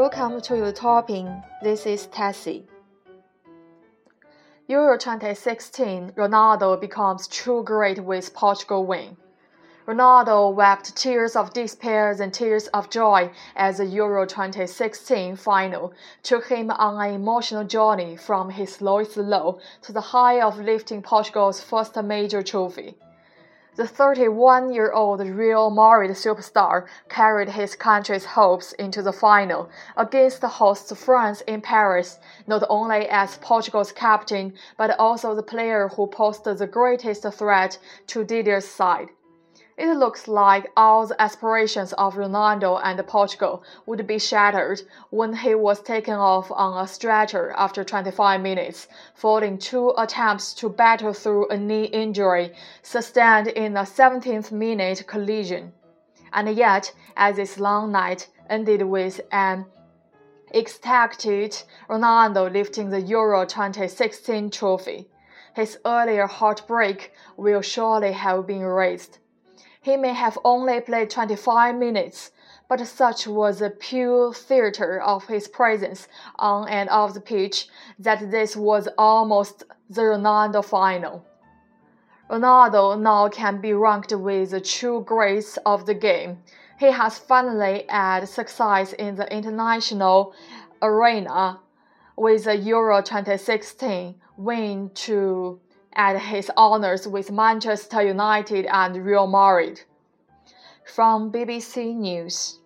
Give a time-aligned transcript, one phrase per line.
[0.00, 1.42] Welcome to your topping.
[1.62, 2.64] This is Tessie.
[4.66, 9.18] Euro 2016, Ronaldo becomes true great with Portugal win.
[9.86, 15.92] Ronaldo wept tears of despair and tears of joy as the Euro 2016 final
[16.22, 21.02] took him on an emotional journey from his lowest low to the high of lifting
[21.02, 22.94] Portugal's first major trophy.
[23.76, 30.40] The 31 year old Real Madrid superstar carried his country's hopes into the final against
[30.40, 36.08] the host France in Paris, not only as Portugal's captain, but also the player who
[36.08, 39.10] posed the greatest threat to Didier's side.
[39.82, 45.54] It looks like all the aspirations of Ronaldo and Portugal would be shattered when he
[45.54, 51.48] was taken off on a stretcher after 25 minutes, following two attempts to battle through
[51.48, 52.52] a knee injury
[52.82, 55.72] sustained in a 17th minute collision.
[56.30, 59.64] And yet, as this long night ended with an
[60.54, 61.54] ecstatic
[61.88, 65.08] Ronaldo lifting the Euro 2016 trophy,
[65.54, 69.20] his earlier heartbreak will surely have been erased.
[69.82, 72.32] He may have only played 25 minutes,
[72.68, 76.06] but such was the pure theater of his presence
[76.38, 77.66] on and off the pitch
[77.98, 81.24] that this was almost the Ronaldo final.
[82.28, 86.42] Ronaldo now can be ranked with the true greats of the game.
[86.78, 90.34] He has finally had success in the international
[90.82, 91.58] arena
[92.16, 95.58] with the Euro 2016 win to
[95.93, 99.81] at his honors with Manchester United and Real Madrid.
[100.83, 102.59] From BBC News.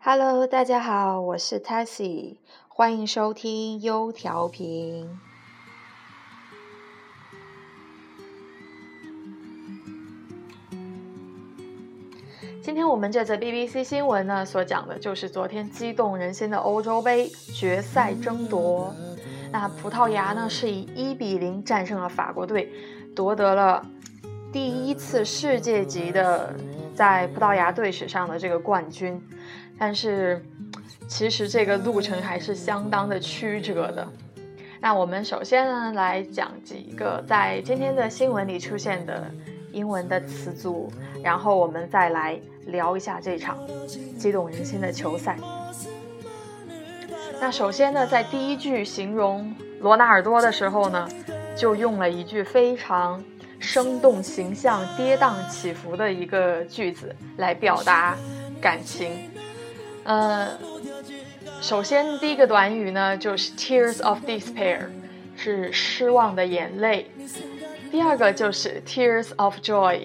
[0.00, 5.20] Hello，大家好，我是 Tessie，欢迎收听优调频。
[12.83, 18.93] 天我们这则 BBC 新闻呢，所讲的就是昨天激动人心的欧洲杯决赛争夺。
[19.53, 22.69] 那葡萄牙呢是以一比零战胜了法国队，
[23.15, 23.81] 夺得了
[24.51, 26.53] 第一次世界级的
[26.93, 29.17] 在葡萄牙队史上的这个冠军。
[29.79, 30.45] 但是
[31.07, 34.05] 其实这个路程还是相当的曲折的。
[34.81, 39.31] 那我们首先呢来讲几个在今天的新闻里出现的
[39.73, 40.89] 英文的词组，
[41.21, 42.39] 然后我们再来。
[42.67, 43.59] 聊一下这场
[44.17, 45.37] 激动人心的球赛。
[47.41, 51.05] 那首先呢，在第一句形容罗纳尔多的时候呢，
[51.57, 53.21] 就用了一句非常
[53.59, 58.15] 生动形象、跌宕起伏的一个句子来表达
[58.61, 59.29] 感情。
[60.05, 60.57] 呃，
[61.59, 64.85] 首先第一个短语呢就是 tears of despair，
[65.35, 67.11] 是失望的眼泪。
[67.93, 69.99] 第二个就是 tears of joy。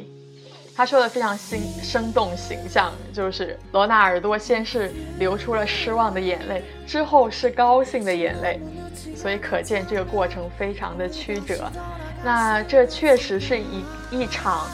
[0.77, 8.61] 他说的非常生生动形象，就是罗纳尔多先是流出了失望的眼泪，之后是高兴的眼泪，
[9.17, 11.73] 所以可见这个过程非常的曲折。
[12.23, 14.69] 那这确实是一一场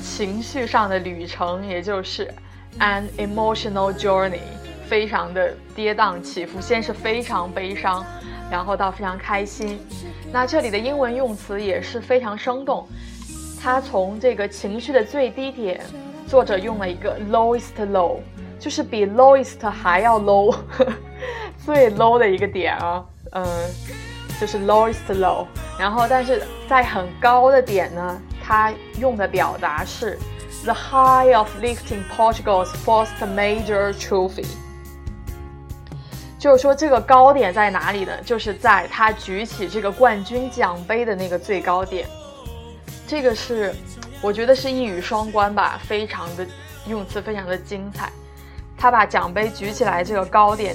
[0.00, 2.32] 情绪上的旅程，也就是
[2.78, 4.38] an emotional journey，
[4.86, 8.06] 非常的跌宕起伏，先是非常悲伤，
[8.52, 9.80] 然后到非常开心。
[10.30, 12.86] 那这里的英文用词也是非常生动。
[13.58, 15.80] 他从这个情绪的最低点，
[16.26, 18.18] 作者用了一个 lowest low，
[18.60, 20.54] 就是比 lowest 还要 low，
[21.64, 23.46] 最 low 的一个点啊，嗯，
[24.38, 25.46] 就是 lowest low。
[25.78, 30.18] 然后，但是在很高的点呢，他用的表达是
[30.64, 34.44] the high of lifting Portugal's first major trophy。
[36.42, 38.12] 就是说，这个高点在哪里呢？
[38.24, 42.04] 就是在他举起这个冠军奖杯的那个最高点。
[43.06, 43.72] 这个是，
[44.20, 46.44] 我觉得是一语双关吧，非常的
[46.88, 48.10] 用词非常的精彩。
[48.76, 50.74] 他把奖杯举起来，这个高点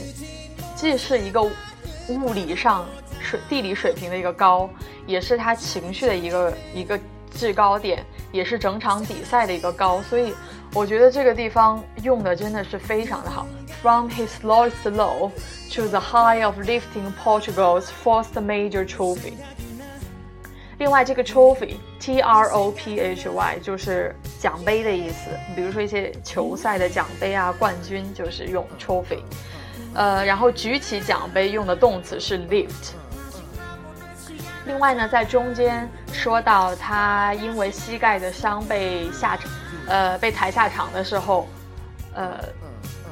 [0.74, 2.86] 既是一个物理上
[3.20, 4.70] 水地理水平的一个高，
[5.06, 6.98] 也是他情绪的一个一个
[7.36, 10.02] 制高点，也是整场比赛的一个高。
[10.04, 10.34] 所以
[10.74, 13.46] 我觉得这个地方用的真的是非常的好。
[13.82, 15.32] From his lowest low
[15.74, 19.34] to the high of lifting Portugal's first major trophy。
[20.80, 25.30] 另外，这个 trophy，T R O P H Y，就是奖杯的意思。
[25.56, 29.22] 比如说一些球赛的奖杯啊，冠军就是用 trophy。
[29.94, 32.94] 呃，然后举起奖杯用的动词是 lift。
[34.66, 39.52] 另外呢，在中间说到他因为膝盖的伤被下场，
[39.88, 41.48] 呃，被抬下场的时候，
[42.14, 42.38] 呃，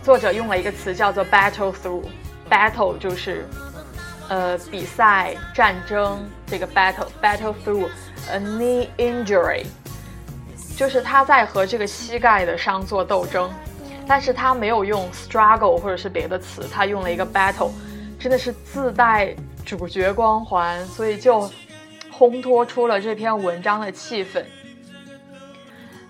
[0.06, 3.44] 作者用了一个词叫做 battle through，battle 就是
[4.30, 7.90] 呃比赛、战争这个 battle battle through
[8.30, 9.66] a knee injury，
[10.78, 13.52] 就是他在和这个膝盖的伤做斗争，
[14.08, 17.72] 但是他没有用 struggle 或者是别的词，他用了一个 battle，
[18.20, 19.36] 真的是自带
[19.66, 21.50] 主角光环，所以就
[22.16, 24.44] 烘托出了这篇文章的气氛。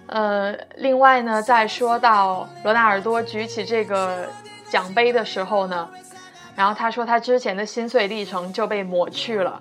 [0.08, 4.28] 呃，另外呢，在说到罗纳尔多举起这个
[4.70, 5.90] 奖杯的时候呢，
[6.56, 9.60] 然后他说他之前的心碎历程就被抹去了。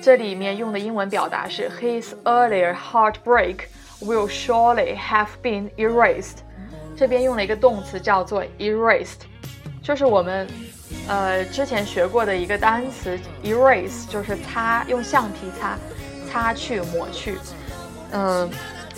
[0.00, 3.62] 这里面用的英文表达是 His earlier heartbreak
[4.00, 6.36] will surely have been erased。
[6.96, 9.22] 这边用了一个动词叫做 erased，
[9.82, 10.46] 就是我们
[11.08, 15.76] 呃之前学过的一个单词 erase，就是擦，用橡皮擦，
[16.30, 17.36] 擦去、抹去，
[18.12, 18.48] 嗯。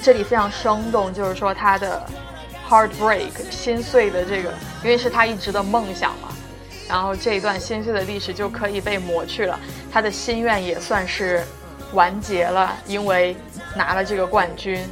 [0.02, 2.02] 这里非常生动，就是说他的
[2.68, 4.50] heartbreak 心碎的这个，
[4.82, 6.28] 因为是他一直的梦想嘛，
[6.88, 9.60] 然后这一段心碎的历史就可以被抹去了，
[9.92, 11.44] 他的心愿也算是
[11.92, 13.36] 完结了，因为
[13.76, 14.82] 拿了这个冠军。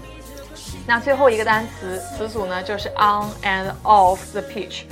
[0.86, 4.82] 那最后一个单词词组呢，就是 on and off the pitch，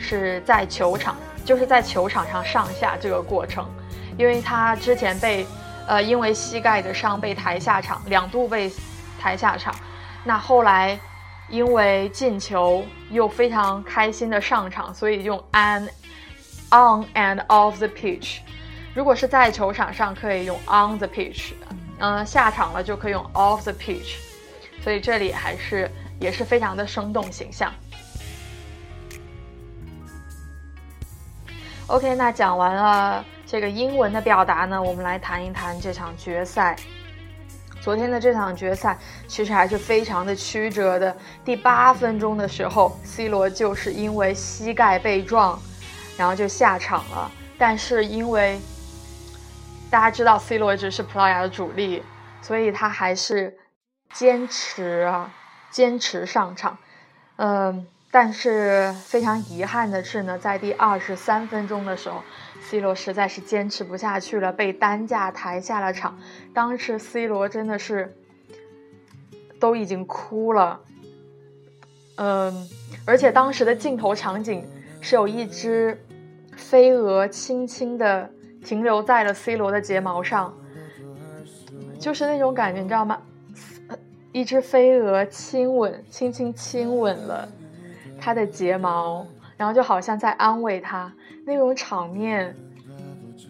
[0.00, 3.68] 是在球场，就是在球场上上下这个过程，
[4.16, 5.46] 因为他之前被
[5.86, 8.72] 呃因为膝盖的伤被抬下场，两度被。
[9.24, 9.74] 才下场，
[10.22, 11.00] 那后来
[11.48, 15.88] 因为进球又非常开心的上场，所以用 an
[16.68, 18.40] on and off the pitch。
[18.94, 21.52] 如果是在球场上，可以用 on the pitch，
[22.00, 24.16] 嗯，下场了就可以用 off the pitch。
[24.82, 27.72] 所以这里还是也是非常的生动形象。
[31.86, 36.76] OK，那讲完了这个英文的表达呢，我们来谈一谈这场决赛。
[37.84, 38.96] 昨天的这场决赛
[39.28, 41.14] 其实还是非常的曲折的。
[41.44, 45.60] 第八分钟的时候，C 罗就是因为膝盖被撞，
[46.16, 47.30] 然后就下场了。
[47.58, 48.58] 但是因为
[49.90, 52.02] 大家知道 C 罗一直是葡萄牙的主力，
[52.40, 53.54] 所以他还是
[54.14, 55.30] 坚持啊，
[55.70, 56.78] 坚持上场。
[57.36, 62.22] 嗯，但是非常遗憾的是呢，在第二十三分钟的时候。
[62.62, 66.16] C 罗实在是坚持不下去了，被担架抬下了场。
[66.54, 68.16] 当时 C 罗真的是
[69.58, 70.80] 都已经哭了，
[72.14, 72.68] 嗯，
[73.04, 74.64] 而且当时的镜头场景
[75.00, 76.00] 是有一只
[76.56, 78.30] 飞蛾轻轻的
[78.64, 80.56] 停留在了 C 罗的睫毛上，
[81.98, 83.20] 就是那种感觉，你知道吗？
[84.30, 87.48] 一只飞蛾亲吻，轻轻亲吻了
[88.24, 91.12] 他的睫毛，然后就好像在安慰他。
[91.44, 92.56] 那种场面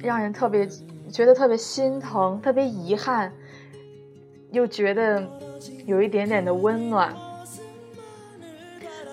[0.03, 0.69] 让人特别
[1.13, 3.33] 觉得特别心疼，特别遗憾，
[4.51, 5.25] 又觉得
[5.87, 7.15] 有一点点的温暖。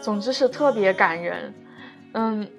[0.02, 1.54] 总之是特别感人。
[2.14, 2.50] 嗯，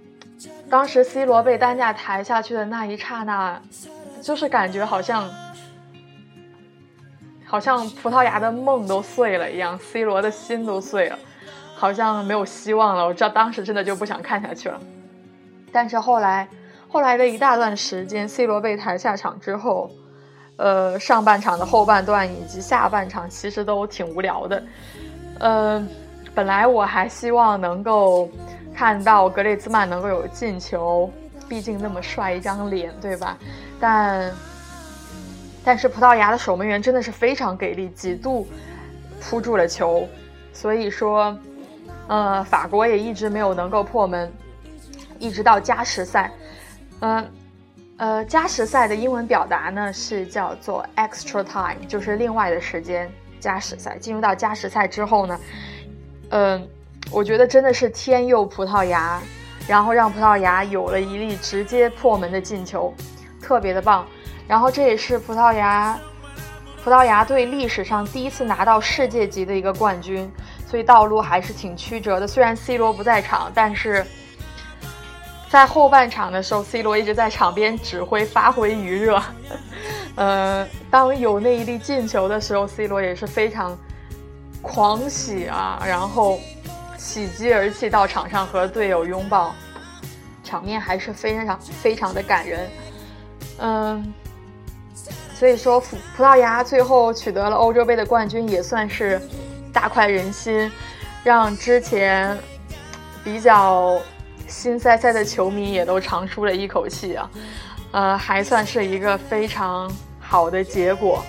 [0.71, 3.61] 当时 C 罗被担架抬下去的那一刹那，
[4.21, 5.29] 就是感觉好像
[7.45, 11.19] 好像葡萄牙的梦都碎了一样，C 罗的心都碎了，
[11.83, 13.05] 好像没有希望了。
[13.05, 14.81] 我知道当时真的就不想看下去了。
[15.73, 16.49] 但是后来，
[16.87, 19.91] 后来的一大段时间，C 罗被抬下场之后，
[20.59, 24.63] 呃，上半场的后半段以及下半场其实都挺无聊的。
[25.41, 25.85] 呃，
[26.33, 28.31] 本来我还希望能够
[28.73, 31.11] 看到格列兹曼能够有进球，
[31.49, 33.37] 毕竟那么帅一张脸，对吧？
[33.81, 34.33] 但
[35.65, 38.47] 但是葡萄牙的守门员真的是非常给力，几度
[39.21, 40.07] 扑住了球，
[40.53, 41.37] 所以说，
[42.09, 44.33] 呃，法国也一直没有能够破门。
[45.19, 46.33] 一直到加时赛，
[47.01, 47.31] 嗯，
[47.97, 53.11] 呃，加时赛的英文表达呢是叫做 extra time，就是另外的时间。
[53.39, 55.41] 加时赛进入到加时赛之后呢，
[56.31, 56.69] 嗯，
[57.11, 59.21] 我觉得真的是天佑葡萄牙，
[59.67, 62.95] 然后让葡萄牙有了一粒直接破门的进球，
[63.41, 64.07] 特别的棒。
[64.49, 65.99] 然后这也是葡萄牙
[66.85, 70.31] 葡萄牙队历史上第一次拿到世界级的一个冠军，
[70.73, 72.27] 所以道路还是挺曲折的。
[72.27, 74.03] 虽然 C 罗不在场，但是。
[75.51, 79.23] 在后半场的时候，C 罗一直在场边指挥，发挥余热。
[80.15, 83.79] 呃，当有那一粒进球的时候，C 罗也是非常
[84.63, 86.41] 狂喜啊，然后
[86.97, 89.55] 喜极而泣到场上和队友拥抱，
[90.43, 92.71] 场面还是非常非常的感人。
[93.59, 94.15] 嗯，
[95.35, 99.21] 所以说葡葡萄牙最后取得了欧洲杯的冠军，也算是
[99.73, 100.71] 大快人心，
[101.25, 102.39] 让之前
[103.25, 104.01] 比较。
[104.49, 107.31] 心塞塞的球迷也都长舒了一口气啊，
[107.93, 111.25] 呃，还算是一个非常好的结果。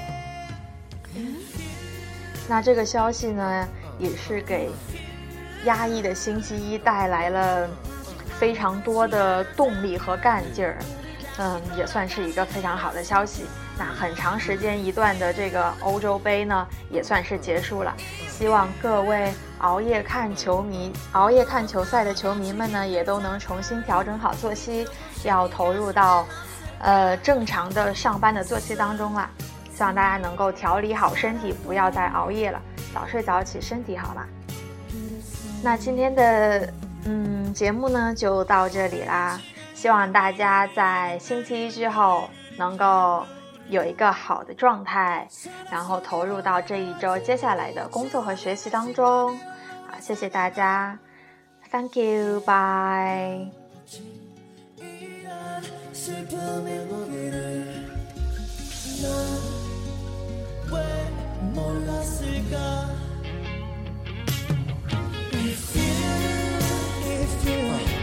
[2.49, 3.65] 那这个消息呢，
[3.97, 4.69] 也是给
[5.63, 7.69] 压抑的星期一带来了
[8.37, 10.77] 非常多的动力和干劲儿，
[11.37, 13.45] 嗯，也算是一个非常好的消息。
[13.77, 17.93] 那很长时间一段的这个欧洲杯呢，也算是结束了。
[18.29, 24.87] 希望各位熬夜看球迷、熬夜看球赛的球迷们呢，也都能重新调整好作息，
[25.23, 26.25] 要投入到，
[26.79, 29.29] 呃，正常的上班的作息当中啦。
[29.73, 32.61] 希望大家能够调理好身体，不要再熬夜了，
[32.93, 34.27] 早睡早起，身体好啦。
[35.63, 36.71] 那今天的
[37.05, 39.39] 嗯节目呢就到这里啦，
[39.73, 43.25] 希望大家在星期一之后能够
[43.69, 45.27] 有一个好的状态，
[45.71, 49.37] 然后投入到这一周接下来的工作和学习当中。
[49.87, 50.97] 好，谢谢大家
[51.71, 53.51] ，Thank you，Bye。
[65.45, 65.83] If you,
[67.03, 68.02] if you